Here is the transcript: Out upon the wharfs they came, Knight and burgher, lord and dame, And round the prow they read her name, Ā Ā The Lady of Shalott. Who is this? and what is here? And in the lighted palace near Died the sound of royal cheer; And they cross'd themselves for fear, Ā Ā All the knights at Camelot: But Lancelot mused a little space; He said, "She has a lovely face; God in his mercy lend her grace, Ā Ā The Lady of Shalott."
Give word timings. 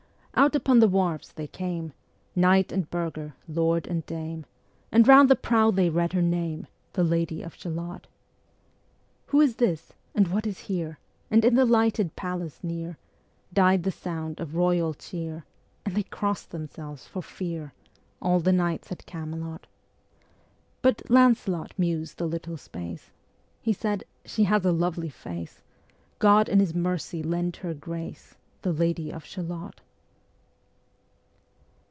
Out 0.33 0.55
upon 0.55 0.79
the 0.79 0.87
wharfs 0.87 1.31
they 1.31 1.45
came, 1.45 1.91
Knight 2.35 2.71
and 2.71 2.89
burgher, 2.89 3.35
lord 3.47 3.85
and 3.85 4.03
dame, 4.07 4.45
And 4.91 5.07
round 5.07 5.29
the 5.29 5.35
prow 5.35 5.69
they 5.69 5.89
read 5.89 6.13
her 6.13 6.21
name, 6.21 6.61
Ā 6.61 6.63
Ā 6.63 6.67
The 6.93 7.03
Lady 7.03 7.43
of 7.43 7.53
Shalott. 7.53 8.07
Who 9.27 9.39
is 9.41 9.57
this? 9.57 9.93
and 10.15 10.29
what 10.29 10.47
is 10.47 10.61
here? 10.61 10.97
And 11.29 11.43
in 11.45 11.53
the 11.55 11.65
lighted 11.65 12.15
palace 12.15 12.63
near 12.63 12.97
Died 13.53 13.83
the 13.83 13.91
sound 13.91 14.39
of 14.39 14.55
royal 14.55 14.93
cheer; 14.95 15.43
And 15.85 15.93
they 15.95 16.03
cross'd 16.03 16.49
themselves 16.51 17.05
for 17.05 17.21
fear, 17.21 17.65
Ā 17.83 17.89
Ā 18.25 18.27
All 18.27 18.39
the 18.39 18.53
knights 18.53 18.91
at 18.91 19.05
Camelot: 19.05 19.67
But 20.81 21.03
Lancelot 21.09 21.73
mused 21.77 22.19
a 22.21 22.25
little 22.25 22.57
space; 22.57 23.11
He 23.61 23.73
said, 23.73 24.05
"She 24.25 24.45
has 24.45 24.65
a 24.65 24.71
lovely 24.71 25.09
face; 25.09 25.61
God 26.19 26.47
in 26.49 26.59
his 26.61 26.73
mercy 26.73 27.21
lend 27.21 27.57
her 27.57 27.73
grace, 27.75 28.33
Ā 28.33 28.59
Ā 28.59 28.61
The 28.63 28.71
Lady 28.73 29.11
of 29.11 29.23
Shalott." 29.23 29.81